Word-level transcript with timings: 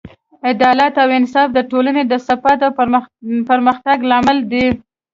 عدالت 0.49 0.93
او 1.03 1.09
انصاف 1.19 1.49
د 1.53 1.59
ټولنې 1.71 2.03
د 2.07 2.13
ثبات 2.27 2.59
او 2.65 2.71
پرمختګ 3.49 3.97
لامل 4.09 4.37
دی. 4.51 4.65